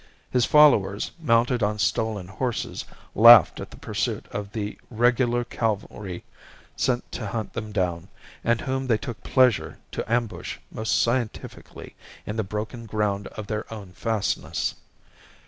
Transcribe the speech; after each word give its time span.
His 0.31 0.45
followers, 0.45 1.11
mounted 1.19 1.61
on 1.61 1.77
stolen 1.77 2.27
horses, 2.27 2.85
laughed 3.13 3.59
at 3.59 3.69
the 3.69 3.77
pursuit 3.77 4.25
of 4.31 4.51
the 4.53 4.79
regular 4.89 5.43
cavalry 5.43 6.23
sent 6.75 7.11
to 7.11 7.27
hunt 7.27 7.53
them 7.53 7.71
down, 7.71 8.07
and 8.43 8.61
whom 8.61 8.87
they 8.87 8.97
took 8.97 9.21
pleasure 9.21 9.77
to 9.91 10.11
ambush 10.11 10.57
most 10.71 10.99
scientifically 10.99 11.93
in 12.25 12.35
the 12.35 12.43
broken 12.43 12.87
ground 12.87 13.27
of 13.27 13.45
their 13.45 13.71
own 13.71 13.91
fastness. 13.93 14.73